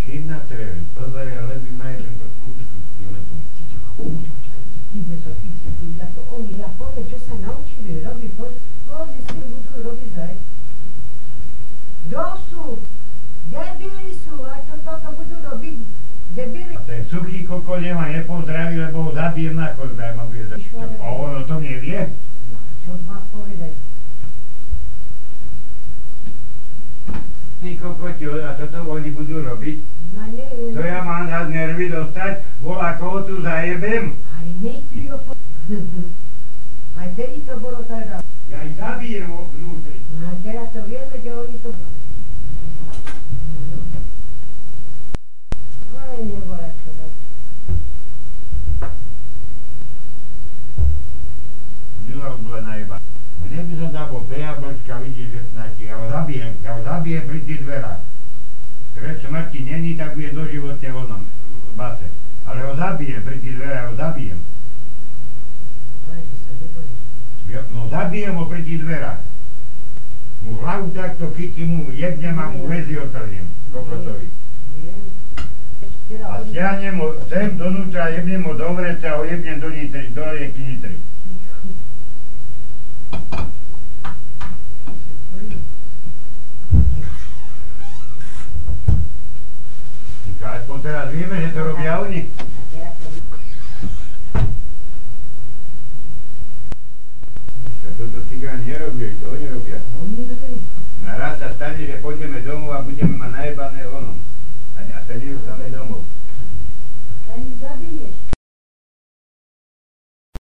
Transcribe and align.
Čím 0.00 0.32
na 0.32 0.40
trevi? 0.48 0.80
Pozrie, 0.96 1.36
len 1.36 1.60
by 1.60 1.72
majú 1.76 1.96
tento 2.00 2.26
kúsku 2.40 2.76
s 2.80 2.98
letom. 3.04 3.40
Ideme 4.90 5.16
chytiť, 5.22 5.90
na 6.00 6.06
to 6.10 6.20
oni, 6.34 6.52
ja 6.58 6.68
poviem, 6.74 7.06
čo 7.06 7.18
sa 7.20 7.34
naučili 7.38 8.00
robiť, 8.02 8.30
pozri 8.34 9.20
si, 9.22 9.38
budú 9.38 9.76
robiť 9.86 10.10
zaj. 10.18 10.34
Kto 12.10 12.24
sú? 12.50 12.64
Debili 13.54 14.10
sú, 14.18 14.34
a 14.42 14.58
čo 14.66 14.74
toto 14.82 15.08
budú 15.14 15.36
robiť? 15.46 15.76
Debili. 16.34 16.74
A 16.74 16.82
ten 16.86 17.02
suchý 17.06 17.46
kokol 17.46 17.82
ma 17.94 18.10
nepozdraví, 18.10 18.82
lebo 18.82 19.06
ho 19.06 19.10
zabijem 19.14 19.54
na 19.54 19.74
kozdaj, 19.78 20.16
ma 20.18 20.26
bude 20.26 20.46
Ty 27.60 27.76
kokoti, 27.76 28.24
a 28.24 28.56
toto 28.56 28.88
oni 28.88 29.12
budú 29.12 29.44
robiť? 29.44 29.76
No 30.16 30.24
nie, 30.32 30.48
To 30.72 30.80
ja 30.80 31.04
mám 31.04 31.28
za 31.28 31.44
nervy 31.44 31.92
dostať, 31.92 32.40
volá 32.64 32.96
koho 32.96 33.20
tu 33.20 33.44
zajebem? 33.44 34.16
ale 34.16 34.48
ho 35.12 35.20
po... 35.20 35.36
Aj 37.00 37.08
tedy 37.12 37.44
to 37.44 37.54
bolo 37.60 37.84
teda. 37.84 38.24
Ja 38.48 38.64
ich 38.64 38.80
zabijem 38.80 39.28
vnútri. 39.28 40.00
No 40.16 40.24
a 40.24 40.34
teraz 40.40 40.72
to 40.72 40.80
vieme, 40.88 41.16
že 41.20 41.30
oni 41.30 41.56
to... 41.60 41.68
Ale 45.92 46.16
nevolá 46.24 46.68
čo 46.80 46.90
dať. 46.96 47.12
Ďura 52.08 52.28
bola 52.40 52.60
najeba. 52.64 52.96
Mne 53.44 53.60
by 53.68 53.74
som 53.76 53.90
dal 53.90 54.08
pejablčka, 54.26 54.94
vidíš, 55.02 55.28
že 55.34 55.42
snáď 55.50 55.72
ja 55.80 55.94
ho 55.98 56.06
zabijem, 56.06 56.52
ja 56.62 56.70
ho 56.78 56.80
zabijem 56.86 57.24
pri 57.26 57.40
tých 57.42 57.60
dverách. 57.66 58.02
Trest 58.94 59.09
smrti 59.20 59.64
není, 59.64 59.94
tak 59.96 60.14
bude 60.14 60.32
doživotne 60.32 60.92
onom, 60.92 61.22
v 61.72 61.76
base. 61.76 62.06
Ale 62.46 62.62
ho 62.62 62.76
zabijem 62.76 63.22
pri 63.22 63.36
tých 63.38 63.54
dverách, 63.56 63.86
ho 63.90 63.94
zabijem. 63.96 64.40
Ja, 67.50 67.60
no 67.74 67.90
zabijem 67.90 68.34
ho 68.34 68.44
pri 68.46 68.62
tých 68.62 68.80
dverách. 68.82 69.20
Mu 70.40 70.56
hlavu 70.64 70.90
takto 70.96 71.30
chytím, 71.36 71.68
mu 71.68 71.90
jebnem 71.92 72.38
a 72.38 72.48
mu 72.48 72.64
väzy 72.66 72.96
otrhnem. 72.98 73.46
Kokotovi. 73.72 74.28
A 76.26 76.42
stiahnem 76.42 76.98
ho 76.98 77.14
sem 77.30 77.54
donútra, 77.54 78.10
jebnem 78.10 78.42
ho 78.42 78.54
do 78.54 78.74
vrece 78.74 79.06
a 79.06 79.16
ho 79.16 79.24
jebnem 79.24 79.60
do 79.60 79.70
nitry, 79.70 80.10
do 80.10 80.24
rieky 80.26 80.62
nitry. 80.62 80.96
Aspoň 90.40 90.78
teraz 90.80 91.06
vieme, 91.12 91.36
že 91.44 91.52
to 91.52 91.60
robia 91.60 92.00
oni. 92.00 92.32
Toto 98.00 98.20
cigáni 98.32 98.64
nerobia, 98.64 99.12
to 99.20 99.26
oni 99.28 99.46
robia. 99.52 99.78
Oni 100.00 100.24
robili. 100.24 100.69